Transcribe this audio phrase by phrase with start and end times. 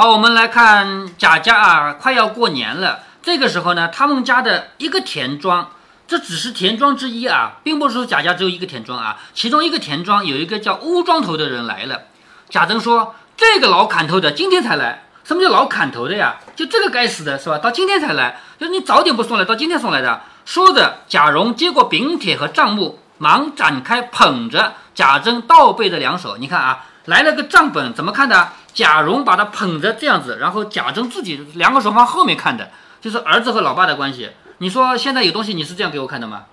[0.00, 3.00] 好，我们来看贾家啊，快要过年了。
[3.20, 5.72] 这个时候呢，他们家的一个田庄，
[6.08, 9.18] 这只是田庄之一啊，并不是说贾家只有一个田庄啊。
[9.34, 12.00] 其中一个田庄有一个叫乌庄头的人来了。
[12.48, 15.02] 贾珍说：“这个老砍头的今天才来。
[15.22, 16.36] 什么叫老砍头的呀？
[16.56, 17.58] 就这个该死的是吧？
[17.58, 26.38] 到今天才来，就是你早点不送来，到今天送来的。”说着，贾蓉接过饼帖和账目，忙展开捧着贾珍倒背的两手。
[26.38, 28.50] 你看啊，来了个账本，怎么看的？
[28.72, 34.30] 贾蓉把他捧着这样子，然后贾珍自己两个手放后面看的，就是儿子和老爸的关系。
[34.58, 36.44] 你说现在有东西你是这样给我看的吗？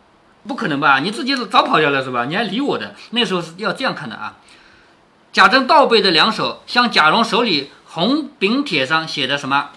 [0.48, 1.00] 不可能吧？
[1.00, 2.26] 你自己早跑掉了是吧？
[2.26, 2.96] 你还理我的？
[3.12, 4.38] 那时候是要这样看的啊。
[5.32, 9.70] 贾珍倒背的两手，向贾蓉手里红饼帖上写的什么？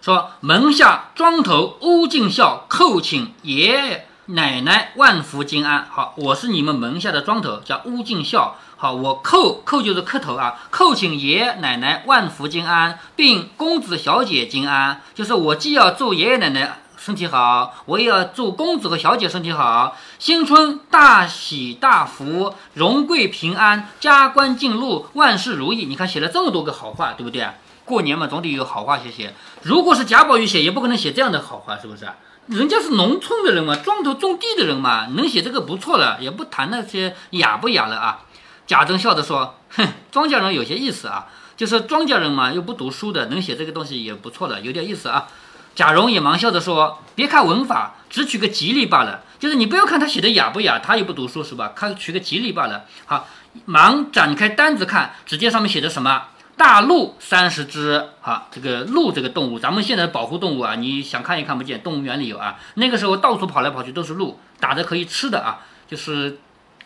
[0.00, 5.86] 说门下庄头乌敬孝叩请爷爷奶奶万福金安。
[5.88, 8.56] 好，我是你们门下的庄头，叫乌敬孝。
[8.78, 15.00] 好，我叩叩就是磕头啊，叩请爷爷奶奶万福金安，并公子小姐金安。
[15.14, 25.86] 就是我既要祝爷爷奶奶身体好，我也要祝公子和小姐身体好，新春大喜大福，荣贵平安，加官进禄，万事如意。
[25.86, 27.48] 你看写了这么多个好话，对不对？
[27.86, 29.32] 过年嘛，总得有好话写写。
[29.62, 32.06] 如果是贾宝玉写，也不可能写这样的好话，是不是？
[32.48, 38.20] 人家是农村的人嘛，庄头种地的人嘛，能写这个不错了，也不谈那些雅不雅了啊。
[38.66, 45.28] 贾珍笑着说：“哼，庄稼人有些意思啊，就是庄稼人嘛，又不读书的，能写这个东西也不错了，有点意思啊。”
[45.76, 49.22] 贾蓉也忙笑着说：“别看文法，只取个吉利罢了。
[49.38, 51.72] 就是你不要看他写的雅不雅，他又不读书是吧？
[51.76, 53.28] 看取个吉利罢了。”好，
[53.66, 56.28] 忙展开单子看，只见上面写着什么？
[56.56, 58.08] 大鹿三十只。
[58.22, 62.58] 好，这个鹿这个动物，咱们现在保护动物啊，你想看也看不见，动物园里有啊。
[62.74, 66.38] 那个时候到处跑来跑去都是鹿，打着可以吃的啊，就是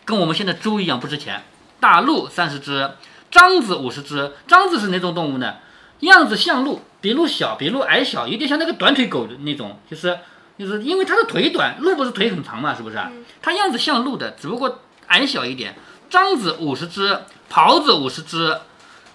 [0.03, 1.41] 跟我们现在猪一样不值钱。
[1.81, 2.89] 大鹿三十只，
[3.29, 4.31] 獐子五十只。
[4.47, 5.55] 獐子是哪种动物呢？
[5.99, 10.19] 样子像鹿，比鹿小，比鹿矮小，有点像那个短腿狗的那种，就是
[10.57, 12.97] 就是因为它的腿短，鹿不是腿很长嘛，是不是？
[13.41, 15.75] 它样子像鹿的，只不过矮小一点。
[16.09, 17.19] 獐子五十只，
[17.51, 18.59] 狍子五十只，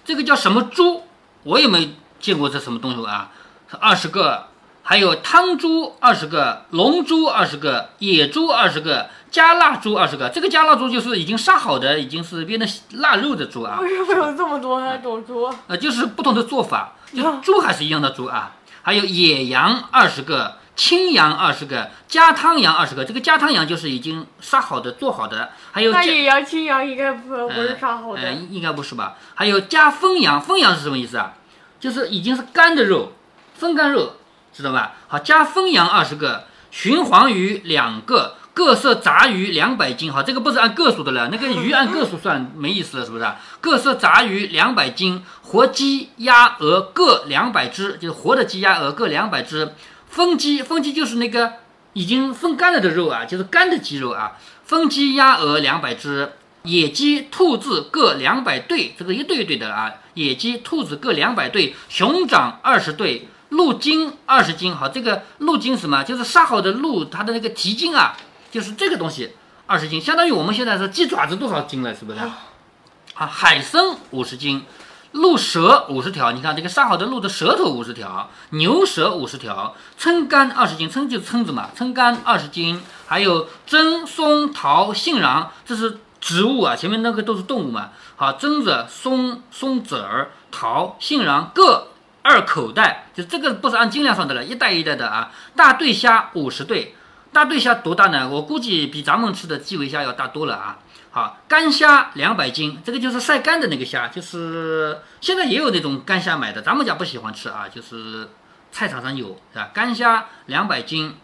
[0.05, 1.03] 这个叫什么猪？
[1.43, 3.31] 我也没见过这什么东西啊，
[3.79, 4.47] 二十个。
[4.89, 10.29] 还有汤猪二十个，龙猪二十个，野猪二十个，加腊猪二十个。
[10.29, 13.79] 这个加腊猪就是已经杀好的，已经是变成腊肉的猪啊。
[13.81, 15.53] 为什么有这么多种猪？
[15.67, 18.55] 呃，就是不同的做法，就猪还是一样的猪啊。
[18.81, 23.03] 还有野羊二十个，青羊二十个，加汤羊二十个。
[23.03, 25.49] 这个加汤羊就是已经杀好的、做好的。
[25.73, 29.17] 还有野羊、青羊应该不不是杀好的，应该不是吧？
[29.35, 31.33] 还有加风羊，风羊是什么意思啊？
[31.77, 33.11] 就是已经是干的肉，
[33.55, 34.13] 风干肉。
[34.57, 34.93] 知道吧？
[35.07, 40.11] 好，加风羊二十个，鲟黄鱼两个，各色杂鱼两百斤。
[40.11, 43.25] 好，这个不是按个数的了，那个鱼按个数算没意思了，是不是？
[43.61, 49.73] 各色杂鱼两百斤，活鸡鸭鹅各两百只，就是活的鸡鸭鹅各两百只。
[50.09, 51.53] 风鸡，风鸡就是那个
[51.93, 54.37] 已经风干了的肉啊，就是干的鸡肉啊。
[54.63, 59.93] 风鸡鸭鹅两百只，野鸡兔子各两百对，这个一对一对的啊。
[60.15, 63.27] 野鸡兔子各两百对，熊掌二十对。
[63.49, 66.03] 鹿筋二十斤，好，这个鹿筋什么？
[66.03, 68.17] 就是杀好的鹿，它的那个蹄筋啊，
[68.51, 69.33] 就是这个东西，
[69.65, 72.19] 二十斤，相当于我们现在是鸡爪子多少斤了，是不是？
[72.19, 73.81] 啊，海参
[74.11, 74.65] 五十斤，
[75.13, 91.87] 鹿舌五十条，你看这个杀好的鹿的舌头五十条，牛舌五十条，撑干二十斤，撑就是蛏子嘛，撑干二十斤，还有榛松桃杏瓤，这是植物啊，前面那个都是动物嘛，好，榛子、松松子儿、桃、杏瓤各。
[92.27, 95.31] 二口袋，就这个不是按斤量算的了，一袋一袋的啊。
[95.55, 96.93] 大对虾五十对，
[97.31, 98.27] 大对虾多大呢？
[98.27, 100.79] 我估计比咱们吃的基围虾要大多了啊。
[101.09, 108.29] 好，干虾两百斤，这个就是晒干的那个虾，就是现在也有那种干虾买的，咱们家不喜欢吃啊，就是
[108.73, 109.71] 菜场上有是吧？
[109.73, 111.15] 干虾两百斤，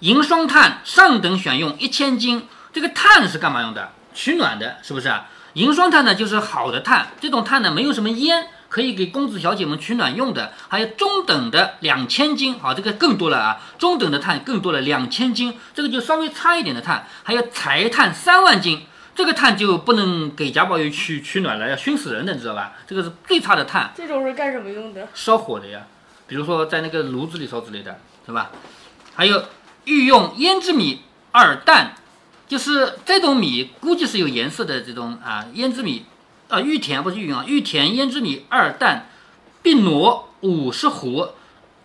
[0.00, 3.90] 银双炭上等选用一千斤，这个炭是干嘛用的？
[4.14, 5.26] 取暖的，是不是啊？
[5.54, 8.48] 银双炭呢，就是好的炭，这种炭呢没有什么烟。
[8.72, 13.60] 可以给公子小姐们取暖用的，还有中等的两千斤，好，这个更多了啊！
[13.76, 22.72] 中等的碳更多了，两千斤，这个就稍微差一点的碳，还有柴炭三万斤，这个碳就不能给贾宝玉去取暖了，要熏死人的，你知道吧？
[22.86, 23.92] 这个是最差的炭。
[23.94, 25.06] 这种是干什么用的？
[25.12, 25.82] 烧火的呀，
[26.26, 28.52] 比如说在那个炉子里烧之类的，是吧？
[29.14, 29.44] 还有
[29.84, 31.02] 御用胭脂米
[31.32, 31.92] 二担，
[32.48, 36.06] 就是这种米，估计是有颜色的这种啊，胭脂米。
[36.52, 39.06] 啊，玉田不是玉云啊，玉田胭脂米二担，
[39.62, 41.30] 并糯五十斛，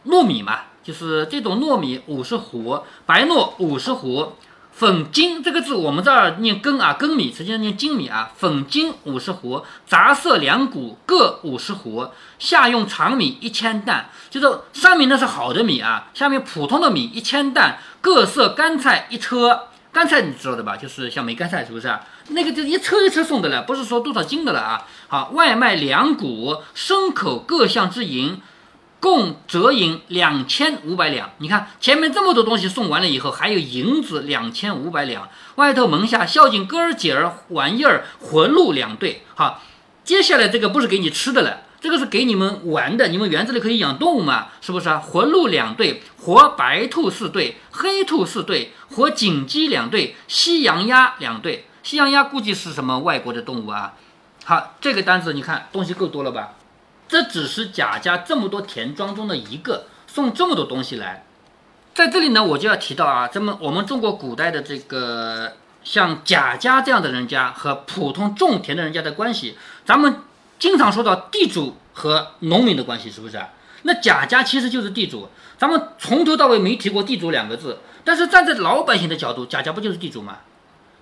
[0.08, 4.34] 糯米嘛，就是这种糯米五十斛，白糯五十斛，
[4.74, 8.34] 粉金这个字，我们这儿念粳啊，粳米实际上念精米啊。
[8.36, 19.68] 粉金五十斛，杂色两谷各五十斛，下用长米一千担，就是上面那是好的米啊，下面普通的米一千担，各色干菜一车。
[19.90, 20.78] 干菜你知道的吧？
[20.78, 22.00] 就是像梅干菜，是不是啊？
[22.30, 24.88] 那个就一车一车送的了，不是说多少斤的了啊。
[25.08, 28.42] 好，外卖两谷，牲口各项之银。
[29.00, 35.30] 共折银两千五百两，你看前面这么多东西送完了以后，还有银子两千五百两。
[35.56, 39.22] 外头门下孝敬哥儿姐儿玩意儿，魂鹿两对。
[39.36, 39.62] 好，
[40.04, 43.10] 接下来这个不是给你吃的了，这个是给你们玩的。
[43.10, 44.48] 你们园子里可以养动物嘛？
[44.62, 44.98] 是不是啊？
[44.98, 51.66] 活鹿两对，活白兔四对，黑兔四对，活锦鸡两对，西洋鸭两对。
[51.88, 53.94] 西洋鸭估计是什么外国的动物啊？
[54.44, 56.56] 好，这个单子你看东西够多了吧？
[57.08, 61.24] 这只是贾家这么多田庄中的一个，送这么多东西来，
[61.96, 70.24] 在这里呢，我就要提到啊，咱们我们中国古代的这个像贾家这样的人家和普通种田的人家的关系，咱们
[70.60, 73.42] 经常说到地主和农民的关系，是不是？
[73.84, 80.40] 那贾家其实就是地主，咱们从头到尾没提过地主两个字，但是站在老百姓的角度，贾家不就是地主吗？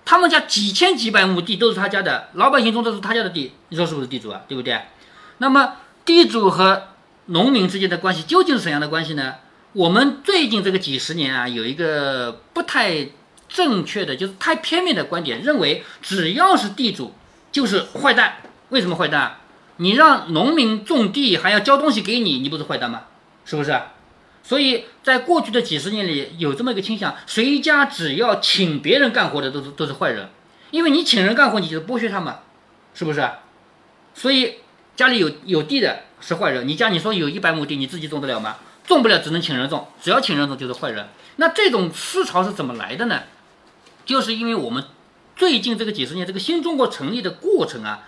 [0.06, 4.40] 他们家几千几百亩地都是他家的，老百姓种的是他家的地，你说是不是地主啊？
[4.48, 4.80] 对不对？
[5.36, 5.74] 那么。
[6.06, 6.90] 地主和
[7.24, 9.34] 农民之间的关系究竟是怎样的关系呢？
[9.72, 13.08] 我们最近这个几十年啊，有一个不太
[13.48, 17.12] 正确的，就是太片面的观点，认为只要是地主
[17.50, 18.36] 就是坏蛋。
[18.68, 19.38] 为什么坏蛋？
[19.78, 23.02] 你让农民种地还要交东西给你，你不是坏蛋吗？
[23.44, 23.76] 是不是？
[24.46, 30.30] 所以在过去的几十年里，有这么一个倾向：谁家只要请别人干活的，都是都是坏人，
[30.70, 32.34] 因为你请人干活，你就是剥削他们，
[32.94, 33.28] 是不是？
[34.14, 34.54] 所以。
[34.96, 38.56] 家里有有地的是坏人，你家你说有一百亩地，你自己种得了吗？
[38.86, 41.06] 种不了，只能请人种，只要请人种就是坏人。
[41.36, 43.24] 那这种思潮是怎么来的呢？
[44.06, 44.82] 就是因为我们
[45.36, 48.04] 最近这个几十年，这个新中国成立的过程啊，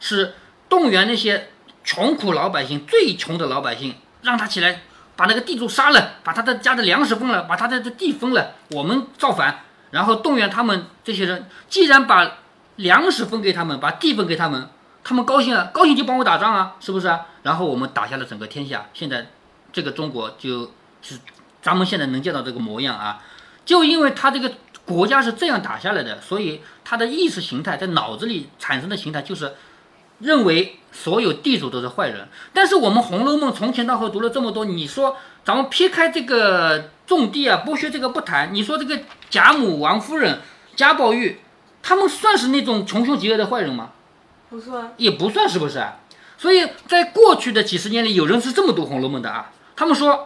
[0.00, 0.34] 是
[0.68, 1.50] 动员那些
[1.84, 4.82] 穷苦老百姓，最穷的老百姓，让他起来
[5.22, 9.60] 把那个地主杀了，把他的家的粮食分了，把他的地分了，我们造反，
[9.92, 12.38] 然后动员他们这些人，既然把
[12.74, 14.68] 粮食分给他们，把地分给他们。
[15.04, 17.26] 他们高兴了，高兴就帮我打仗啊，是不是啊？
[17.44, 19.28] 然后我们打下了整个天下，现在
[19.72, 20.72] 这个中国就
[21.02, 21.20] 是
[21.60, 23.22] 咱们现在能见到这个模样啊。
[23.64, 24.50] 就因为他这个
[24.84, 29.54] 国家是这样打下来的，所以他的意识形态在脑子里产生的形态就是
[30.22, 32.28] 认为所有地主都是坏人。
[32.54, 40.40] 但是我们《红楼梦》从前到后读了这么多，你说咱们撇开这个种地啊、剥削这个不谈，你说这个贾母、王夫人、
[40.74, 41.40] 贾宝玉，
[41.82, 43.90] 他们算是那种穷凶极恶的坏人吗？
[44.48, 45.84] 不算，也不算是不是？
[46.38, 49.50] 所以在过去的几十年里，有人是这么读《红楼梦》的啊。
[49.74, 50.12] 他们说，《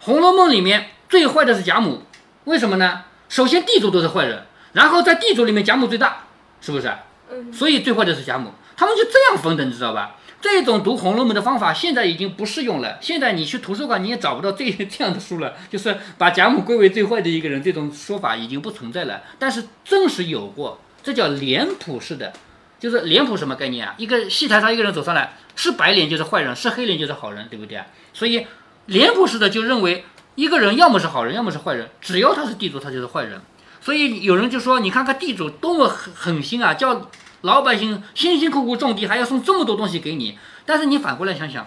[0.00, 2.02] 红楼梦》里面最坏的是贾母，
[2.44, 3.02] 为什么呢？
[3.28, 6.24] 首先地主都是坏人，然后在地主里面贾母最大，
[6.60, 6.92] 是不是？
[7.30, 7.52] 嗯。
[7.52, 10.16] 所以最坏的是贾母，他们就这样分的，你知道吧？
[10.40, 12.96] 这种读《红楼梦》的方法现在已经不适用了。
[13.02, 19.20] 现在你去图书馆你也找不到这 这样的书了，就是把贾母归为最坏的一个人，这种说法已经不存在了。
[19.38, 22.32] 但是正是有过，这叫脸谱式的。
[22.78, 23.94] 就是脸谱什么概念啊？
[23.98, 27.84] 一个戏台上一个人走上来，是白脸就是坏人，是黑脸就是好人，对不对啊？
[28.14, 28.46] 所以
[28.86, 30.06] 脸谱式的就认为
[30.36, 33.42] 一个人要么是好人，要么是坏人，只要他是地主，他就是坏人。
[33.82, 37.10] 所以有人就说，你看看地主多么狠狠心啊，叫
[37.42, 40.38] 老百姓辛辛苦苦种地，还要送这么多东西给你。
[40.66, 41.66] 但是你反过来想想，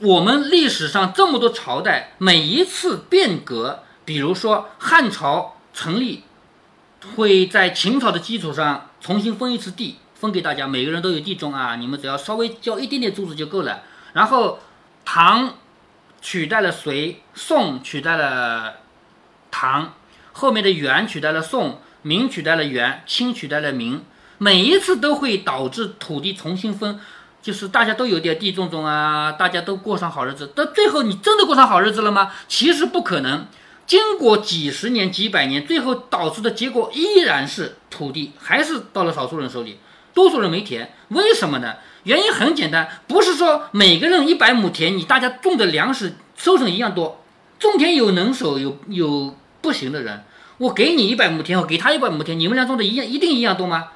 [0.00, 6.24] 我们历史上这么多朝代，每一次变革，比如说汉朝成立，
[7.16, 9.96] 会在秦朝的基础上重新分一次地。
[10.14, 13.82] 分给大家，每个人都有地种啊，你们只要稍微交一点点租子就够了。
[14.14, 14.58] 然后，
[15.04, 15.54] 唐
[16.22, 18.76] 取代了隋，宋取代了
[19.50, 19.92] 唐，
[20.32, 24.02] 后面的元取代了宋，明取代了元，清取代了明。
[24.44, 27.00] 每一次都会导致土地重新分，
[27.40, 30.52] 就是大家都有点地种种啊，大家都过上好日子。
[30.54, 32.30] 到最后，你真的过上好日子了吗？
[32.46, 33.46] 其实不可能。
[33.86, 39.78] 经过几十年、几百年，最后导致的结果依然是土地还是到了少数人手里。
[40.12, 41.76] 多数人没田，为什么呢？
[42.02, 47.24] 原因很简单，不是说每个人一百亩田，你大家种的粮食收成一样多。
[47.58, 50.22] 种田有能手，有有不行的人。
[50.58, 53.88] 我给你一百亩田，我给他一百亩田，你们俩种的一样，一定一样多吗？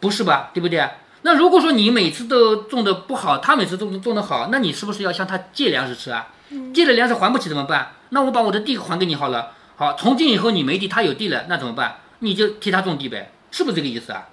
[0.00, 0.50] 不是吧？
[0.54, 0.88] 对不对？
[1.22, 6.28] 那如果说你每次都种的不好，他每次种种的好，那你是不是要向他借粮食吃啊？
[6.72, 7.92] 借了粮食还不起怎么办？
[8.10, 9.52] 那我把我的地还给你好了。
[9.76, 11.96] 好，从今以后你没地，他有地了，那怎么办？
[12.20, 14.28] 你就替他种地呗，是不是这个意思啊？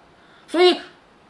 [0.47, 0.77] 所以。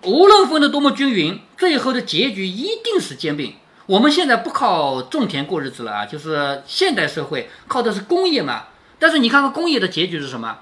[0.06, 3.54] 无论分得多么均匀，最后的结局一定是兼并。
[3.86, 8.64] 我们现在不靠种田过日子了啊，就是现代社会靠的是工业嘛。
[9.00, 10.58] 但是你看看工业的结局是什么？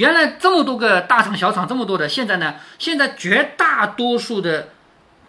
[0.00, 4.70] 原来这么多个大厂小厂这么多的，现在呢，现在绝大多数的，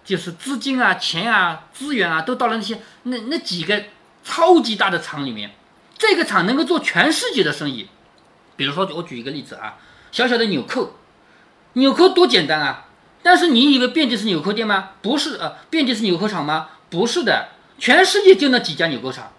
[0.06, 3.84] 就是资金啊、钱啊、资源啊，都到了那些那那几个
[4.24, 5.52] 超级大的厂里面。
[5.98, 7.90] 这个厂能够做全世界的生意。
[8.56, 9.76] 比如说，我举一个例子啊，
[10.10, 10.96] 小小的纽扣，
[11.74, 12.86] 纽扣多简单啊！
[13.22, 14.92] 但是你以为遍地是纽扣店吗？
[15.02, 16.70] 不是啊，遍地是纽扣厂吗？
[16.90, 19.34] 不是的，全世界就那几家纽扣厂。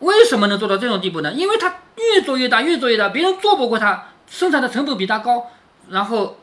[0.00, 1.32] 为什么能做到这种地步呢？
[1.34, 5.50] 因为它越做越大，越做越大，别人做不过它，生产的成本比它高，
[5.90, 6.38] 然后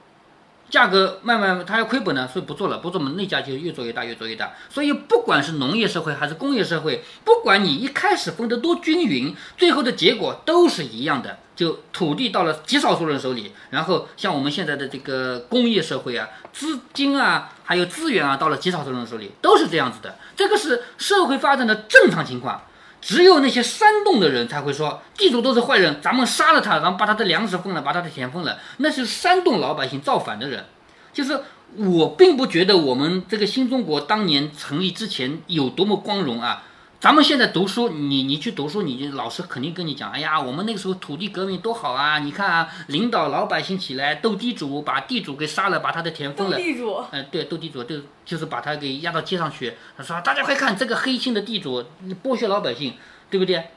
[0.70, 4.52] 价格慢慢它要亏本呢，所以不做了，不做嘛，那家就越做越大，越做越大。
[4.70, 11.40] 所以不管是农业社会还是工业社会，不管你一开始分得多均匀，最后的结果都是一样的。
[11.56, 20.20] 就土地到了极少数人手里，然后像我们现在的这个工业社会啊，资金啊，还有资源啊，到了极少数人手里，都是这样子的。
[20.36, 22.62] 这个是社会发展的正常情况。
[23.08, 30.66] 只有那些煽动的人才会说地主都是坏人，咱们杀了他，然后把他的粮食分了，把他的田分了，那是煽动老百姓造反的人。
[31.14, 31.40] 就是
[31.78, 36.64] 我并不觉得我们这个新中国当年成立之前有多么光荣啊。
[37.08, 42.20] 咱们现在读书，你你去读书，你老师肯定跟你讲，哎呀，我们那个时候土地革命多好啊！
[42.20, 46.58] 你看啊，领导老百姓起来斗地主，把地主给杀了，把他的田分了。
[46.58, 47.02] 斗地主。
[47.12, 49.76] 嗯，对，斗地主，就就是把他给压到街上去。
[49.96, 51.82] 他说，大家快看这个黑心的地主
[52.22, 52.96] 剥削老百姓，
[53.30, 53.70] 对不对？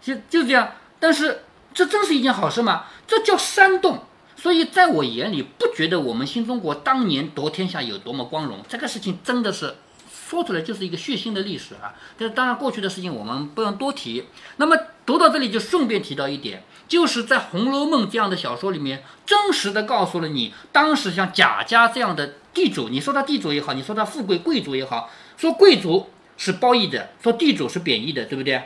[0.00, 0.70] 就就这样。
[0.98, 1.42] 但是
[1.74, 2.86] 这真是一件好事吗？
[3.06, 4.02] 这叫煽动。
[4.34, 8.60] 所以在我眼里，不觉得我们新中国当年夺天下有多么光荣。
[8.66, 9.74] 这个事情真的是。
[10.28, 11.94] 说出来就是一个血腥的历史啊！
[12.18, 14.26] 这当然过去的事情我们不用多提。
[14.58, 25.08] 那么读到这里就顺便提到一点，就是在《红楼梦》这样的小说里面，真实的告诉了你，当时像贾家这样的地主，你说他地主也好，你说他富贵贵族也好，
[25.38, 28.64] 说贵族是褒义的，说地主是贬义的，对不对？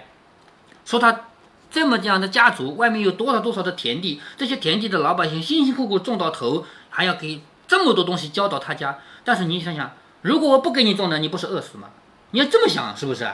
[0.84, 1.26] 说他
[1.70, 9.92] 这么这样的家族，外面有多少多少的田地，这些田地的老百姓辛辛苦苦种到头，还要给这么多东西交到他家，但是你想想。
[10.22, 11.90] 如果我不给你种呢，你不是饿死吗？
[12.30, 13.28] 你要这么想，是不是？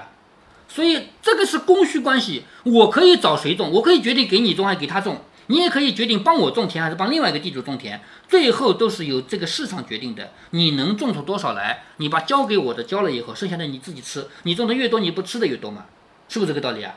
[0.69, 10.33] 所以这个是供需关系，我可以找谁种，我可以决定给你种还是给他种，你也可以决定帮我种田还是帮另外一个地主种田，最后都是由这个市场决定的。
[10.51, 15.87] 你能种出多少来，你把交给我的交了以后，剩下的你自己吃，你种的越多，你不吃的越多嘛，
[16.29, 16.95] 是不是这个道理啊？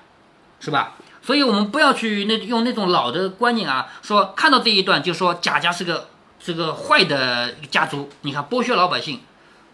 [0.60, 0.98] 是吧？
[1.22, 9.22] 所以我们不要去那用那种老的观念啊，说看到这一段就说贾家是个是个坏的家族，你看剥削老百姓。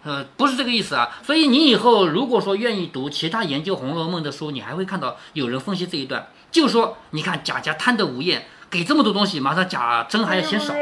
[0.07, 10.73] 呃，不是这个意思啊，所以你以后如果说愿意读其他研究《红楼梦》的书，你还会看到有人分析这一段，就说你看贾家贪得无厌，给这么多东西，马上贾珍还要嫌少。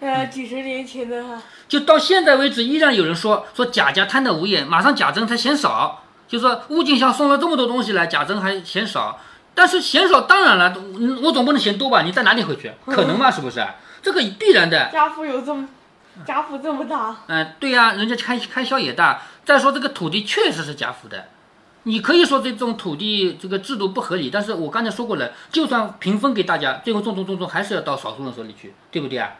[0.00, 9.18] 呃，几十年前的哈，就到现在为止，依然有人说说贾家贪得无厌，马上贾珍才嫌少，就说乌敬孝送了这么多东西来，贾珍还嫌少，
[9.54, 10.76] 但是嫌少当然了，
[11.22, 12.02] 我总不能嫌多吧？
[12.02, 13.30] 你再拿点回去，可能吗？
[13.32, 13.66] 是不是？
[14.02, 14.90] 这个必然的。
[14.92, 15.66] 家父有这么。
[16.24, 19.22] 贾府这么大，嗯，对呀，人家开开销也大。
[19.44, 21.26] 再说这个土地确实是贾府的，
[21.82, 29.32] 你可以说这种土地这个制度不合理，但是我刚才说过了，就算平分给大家，最后种种种种还是要到少数人手里去，对不对啊？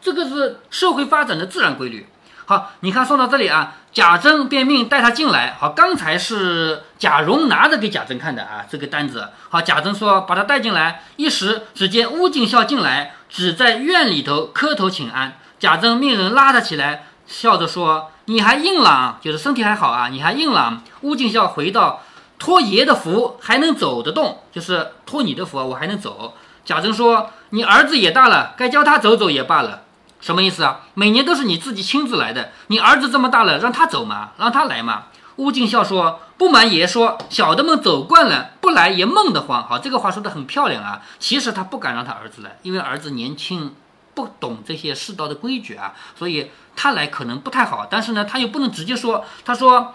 [0.00, 2.06] 这个是社会发展的自然规律。
[2.46, 5.54] 好，你看说到这里啊，贾珍便命带他进来。
[5.60, 9.28] 好，刚才是贾蓉拿着给贾珍看的啊，这个单子。
[9.50, 15.36] 好，贾珍说把他带进来，一时只见乌敬孝进来，只在院里头磕头请安。
[15.60, 22.00] 贾珍命人拉他起来，笑着说：“你还硬朗，就是身体还好啊，你还硬朗。”乌敬孝回道
[22.40, 29.82] ：“托爷的福，还能走得动，就是托你的福，我还能走。”贾珍说：“你儿子也大了，该教他走走也罢了。”
[30.22, 30.80] 什么意思啊？
[30.94, 35.08] 每年都是你自己亲自来的，你儿子这么大了，让他走嘛，让他来嘛。
[35.36, 41.02] 乌敬孝说：“不瞒爷说，小的们走惯了，不来也闷得慌。”好，这个话说的很漂亮啊。
[41.18, 43.74] 其实他不敢让他儿子来，因为儿子年轻。
[44.20, 47.86] 不懂这些世道的规矩啊，所以他来可能不太好。
[47.90, 49.24] 但是呢，他又不能直接说。
[49.44, 49.94] 他说：“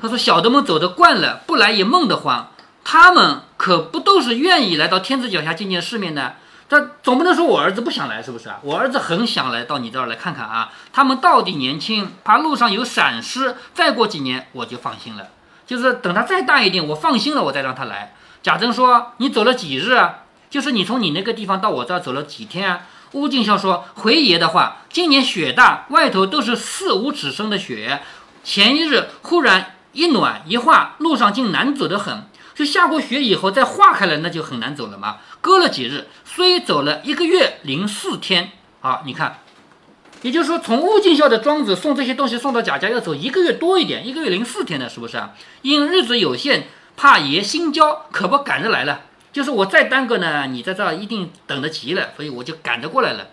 [0.00, 2.50] 他说小的们走得惯了，不来也闷得慌。
[2.84, 6.36] 他们可不都是愿意来到天子脚下见见世面的？
[6.70, 8.58] 他总不能说我儿子不想来，是不是啊？
[8.62, 10.72] 我儿子很想来到你这儿来看看啊。
[10.92, 13.56] 他们到底年轻，怕路上有闪失。
[13.74, 15.28] 再过几年我就放心了，
[15.66, 20.20] 就是等他再大一点，我放心了，我再让他来。”贾珍说：“你走了几日啊？
[20.48, 22.80] 就是你从你那个地方到我这儿走了几天啊？”
[23.12, 28.02] 乌敬孝说：“回爷的话，今年雪大，外头都是四五尺深的雪。
[28.44, 32.24] 前一日忽然一暖一化，路上竟难走得很。
[32.54, 35.18] 就下过雪以后再化开了，那就很难走了嘛。
[35.40, 38.50] 隔了几日，虽走了一个月零四天
[38.82, 39.38] 啊，你看，
[40.22, 45.22] 也就是说，从乌敬孝的庄子送这些东西送到贾家要走一个月多一点，一个月零四天的，是不是？
[45.62, 49.00] 因日子有限，怕爷心焦，可不赶着来了。”
[49.32, 53.28] 就是我再耽搁呢，你在这儿一定等得急了，所以我就赶着过来了。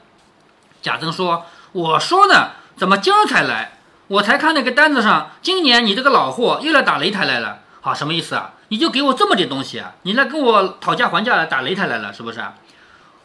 [0.82, 3.80] 贾珍说：“我说呢，怎么今儿才来？
[4.08, 7.62] 我才看那个单子上，今年你这个老货又来打擂台来了。
[7.82, 8.54] 好，什么意思啊？
[8.68, 9.94] 你就给我这么点东西啊？
[10.04, 12.40] 你来跟我讨价还价打擂台来了，是不是？”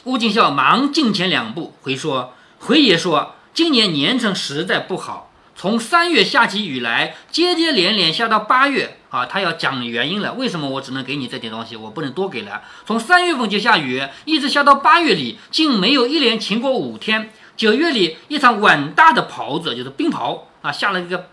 [0.04, 9.26] 乌敬孝忙进前两步回说：“回爷说，今年年成实在不好，从三月下起雨来，接接连连下到八月啊。
[9.26, 12.62] 他要讲原因了，为什么我只能给你这点东西，我不能多给了？
[12.86, 17.30] 从三月份就下雨，一直下到八月里，竟没有一连晴过五天。
[17.56, 21.28] 九月里一场碗大的雹子，就是冰雹啊，下了一个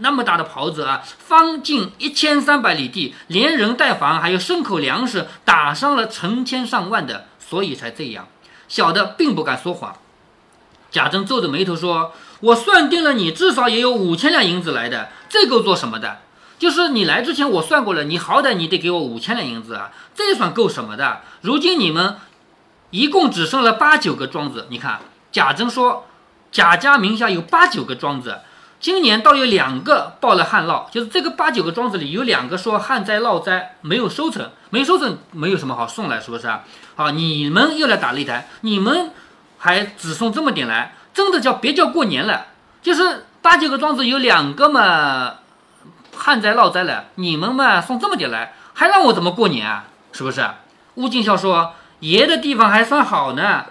[0.00, 8.28] 那么大的雹子啊，方近一千三百里地，连人带房还有牲口粮食，打伤了成千上万的。”所以才这样，
[8.68, 9.96] 小的并不敢说谎。
[10.90, 16.18] 贾珍皱着眉头说：“我算定了你至少也有五千两银子来的，这够做什么的？
[16.58, 21.20] 就是你来之前我算过了，你好歹你得给我五千两银子啊，这算够什么的？
[21.42, 22.16] 如今你们
[22.90, 25.00] 一共只剩了八九个庄子，你看，
[25.32, 26.06] 贾珍说
[26.50, 28.40] 贾家名下有八九个庄子。”
[28.80, 36.64] 今年倒有两个报了旱涝，就是这个八九个庄子里有两个说旱灾涝灾没有收成，没收成没有什么好送来，是不是啊？
[36.96, 39.10] 好，你们又来打擂台，你们
[39.60, 42.46] 还只送这么点来，真的叫别叫过年了。
[42.82, 45.34] 就是八九个庄子有两个嘛
[46.16, 49.84] 旱灾涝灾了，你们嘛送这么点来，还让我怎么过年啊？
[50.12, 50.44] 是不是？
[50.94, 53.66] 乌敬孝说爷的地方还算好呢。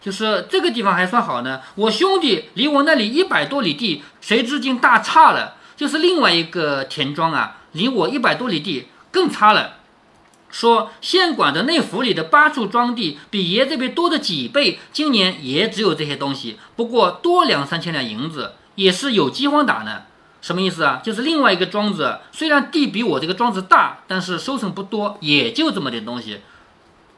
[0.00, 5.54] 就是这个地方还算好呢，我兄弟离我那里一百多里地，谁知竟大差了。
[5.76, 9.76] 就是另外一个田庄啊，离我一百多里地更差了。
[10.52, 20.02] 说县管的内府里的八处庄地比爷这边多的几倍，今年也只有这些东西，不过多两三千两银子，也是有饥荒打呢。
[20.40, 21.00] 什么意思啊？
[21.02, 26.40] 就是另外一个庄子虽然地比我这个庄子大，但是收成不多，也就这么点东西。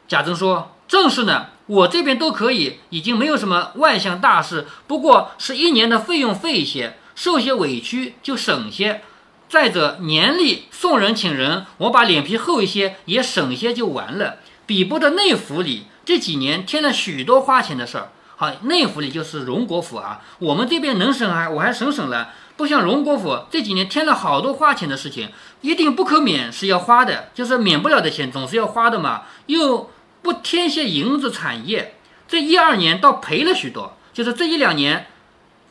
[0.08, 0.70] 贾珍说。
[0.86, 9.02] 正是呢，我这边都可以，已经没有什么外向大事，不过是一年的费用费一些，受些委屈就省些。
[9.48, 14.36] 再者年例送人请人，我把脸皮厚一些，也省些就完了。
[14.66, 18.10] 比不得内府里这几年添了许多花钱的事儿。
[18.36, 25.30] 好，内府里就是荣国府啊，我们这边能省还我还省省了，不像荣国府这几年添了好多花钱的事情，
[25.60, 29.90] 一定不可免是要花的，就是免不了的钱总是要花的嘛，又。
[30.22, 33.94] 不添些银子产业，这一二年倒赔了许多。
[34.14, 35.06] 就是这一两年，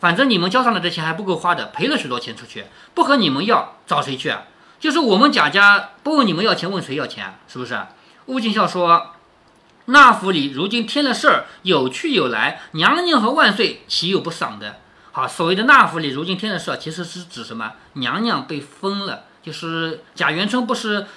[0.04, 4.44] 反正你们交上来的钱还不够花的，赔了许多钱出去，不和你们要，找谁去啊？
[4.78, 7.40] 就是我们贾家不问你们要钱，问谁要钱？
[7.48, 7.80] 是不是？
[8.26, 9.14] 乌敬孝说
[9.88, 14.76] ：“那府里如今添了事儿，有去有来，娘娘和万岁岂有不赏的？
[15.14, 17.72] 好，所谓的那府里如今添了事儿，其实是指什么？
[17.94, 21.08] 娘娘被封了，就是贾元春不是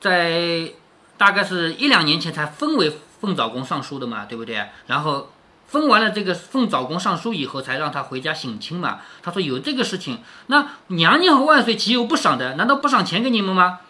[0.00, 0.74] 在。”
[1.18, 4.68] 大概是一两年前才封为凤藻宫尚书的嘛，对不对？
[4.86, 5.32] 然后
[5.68, 8.98] 封完了这个凤藻宫尚书以后，才让他回家省亲嘛。
[9.22, 12.54] 他说有这个事情，那娘娘和万岁岂有不赏的？
[12.54, 13.80] 难道不赏钱给你们吗？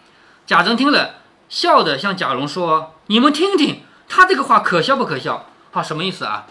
[0.45, 1.15] 贾珍听了，
[1.47, 5.47] 笑着向贾蓉说：“你们听听，他这个话可笑不可笑？
[5.71, 6.47] 好，什么意思啊？”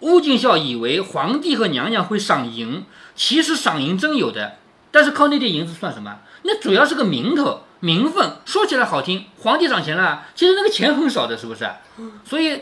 [0.00, 4.58] 乌俊孝以为皇帝和娘娘会赏银，其实赏银真有的，
[4.90, 6.18] 但是靠那点银子算什么？
[6.42, 7.62] 那主要是个名头。
[7.80, 11.70] 名分说起来好听，皇帝赏钱了，其实那个钱很少的，是不是？
[12.24, 12.60] 所以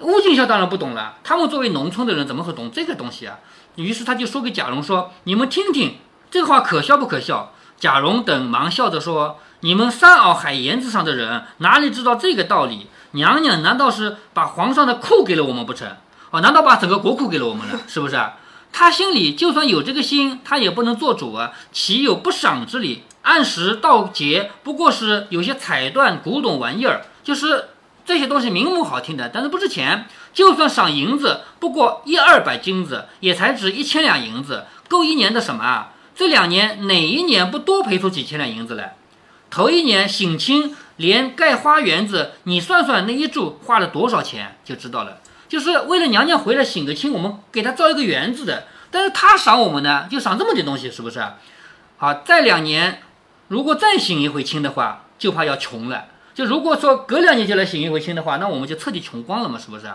[0.00, 1.16] 乌敬孝当然不懂了。
[1.24, 3.38] 他们作为农村的人，怎么会懂这个东西啊？
[3.76, 5.98] 于是他就说给贾蓉说：“你们听听，
[6.30, 12.88] 这话可笑不可笑？”贾蓉等忙笑着说：“你们山坳海沿子上的人，哪里知道这个道理？
[13.12, 15.88] 娘娘难道是把皇上的库给了我们不成？
[16.30, 17.80] 哦，难道把整个国库给了我们了？
[17.86, 18.20] 是不是？
[18.72, 27.68] 他心里就算有这个心，他也不能做主啊，岂有不赏之理？”按时到节，不过是有些彩缎古董玩意儿，就是
[28.08, 30.06] 这些东西名目好听的，但是不值钱。
[30.32, 35.92] 就算赏银子，不过一二百金子，也才值一千两银子，够一年的什么啊？
[36.16, 38.96] 这两年哪一年不多赔出几千两银子来？
[39.50, 45.18] 头一年省亲，连盖花园子，你算算那一柱花了多少钱，就知道了。
[45.46, 51.22] 就是为了娘娘回来省个亲，我们给她造一个园子的，但是她赏我们呢，就赏这么点东西，是不是？
[51.98, 53.02] 好，再两年。
[53.48, 56.06] 如果再醒一回亲的话，就怕要穷了。
[56.38, 59.92] 就如果说隔两年就来醒一回亲的话，那我们就彻底穷光了嘛，是不是？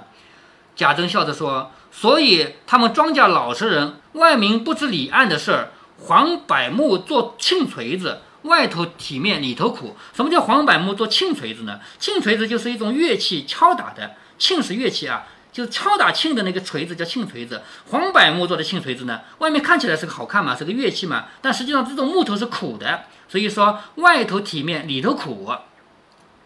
[0.76, 5.72] 贾珍笑着说：“所以他们庄稼老实人，外明不知里暗的事儿。
[6.02, 9.96] 黄柏木做磬锤子，外头体面里头苦。
[10.14, 11.80] 什么叫黄柏木做磬锤子呢？
[11.98, 14.12] 磬锤子就是一种乐器，敲打的。
[14.38, 25.50] 磬是乐器啊。”就是敲打磬的那个锤子叫磬锤子，黄柏木做的磬锤子呢，外面看起来是个好看嘛，是个乐器嘛，但实际上这种木头是苦的，所以说外头体面里头苦。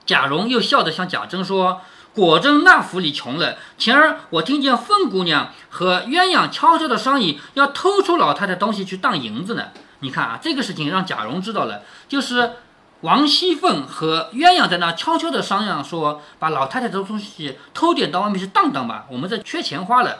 [0.08, 1.82] 贾蓉又笑着向贾珍说
[2.16, 3.58] ：“果真那府里穷了。
[3.78, 9.66] 前儿我听见凤姑娘和鸳鸯悄悄的商议，要偷出老太太东西去当银子呢。
[10.00, 12.54] 你看啊，这个事情让贾蓉知道了，就是
[13.02, 20.20] 王熙凤和鸳鸯在那悄悄的商量，说把老太太的东西偷点到外面去当当吧，我们这缺钱花了。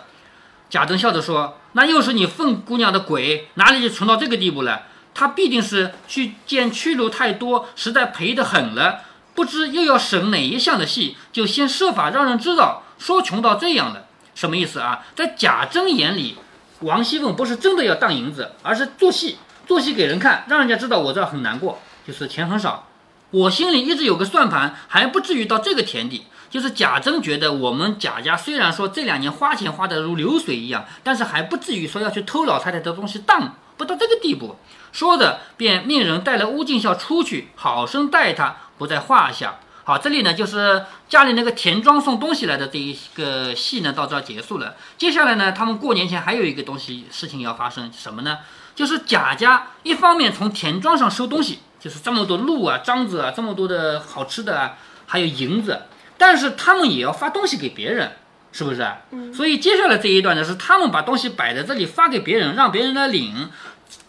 [0.70, 4.82] 贾珍笑着说：“那又是你凤姑娘的鬼，哪里就穷到这个地步了？
[5.14, 9.00] 她必定是去见去路太多，实在赔得很了。
[9.38, 15.06] 不知又要省哪一项的戏，就先设法让人知道，说穷到这样了，什么意思啊？
[15.16, 16.40] 在贾珍眼里，
[16.80, 22.88] 王熙凤不是真的要当银子，而是做戏，做戏给人看，让人家知道我这很难过，就是钱很少。
[23.30, 34.56] 我心里一直有个算盘，还不至于到这个田地。”就是贾珍觉得我们贾家虽然说这两年花钱花得如流水一样，但是还不至于说要去偷老太太的东西当，不到这个地步。
[34.94, 39.60] 说着，便命人带了乌敬孝出去，好生待他，不在话下。
[39.84, 44.76] 好，这里呢就是家里那个田庄送东西来的这一个戏呢，到这儿结束了。
[44.98, 48.40] 接下来呢，他们过年前还有一个东西事情要发生，什么呢？
[48.76, 55.84] 就是贾家一方面从田庄上收东西，就是这么多鹿啊、獐子啊，这么多的好吃的啊，还有银子。
[56.18, 58.12] 但是他们也要发东西给别人，
[58.52, 58.86] 是不是？
[59.12, 59.34] 嗯。
[59.34, 63.50] 所以接下来这一段呢，是他们把东西摆在这里发给别人，让别人来领。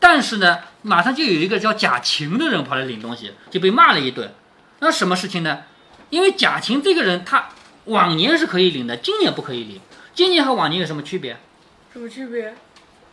[0.00, 4.34] 但是呢，马上就有一个叫贾琴的人跑来领东西，就被骂了一顿。
[4.80, 5.64] 那什么事情呢？
[6.10, 7.48] 因为贾琴这个人，他
[7.84, 9.80] 往年是可以领的，今年不可以领。
[10.14, 11.36] 今年和往年有什么区别？
[11.92, 12.54] 什么区别？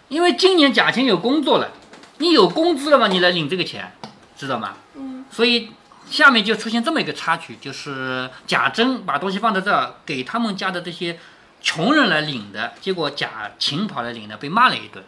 [0.10, 1.72] 因为今年贾琴有工作了，
[2.18, 3.92] 你有工资了嘛，你来领这个钱，
[4.38, 4.76] 知道吗？
[4.96, 5.26] 嗯。
[5.32, 5.72] 所以。
[6.08, 11.18] 下面就出现这么一个插曲，就是贾珍把东西放在这儿，给他们家的这些
[11.64, 15.04] 穷人来领的，结果贾琴跑来领的，被骂了一顿。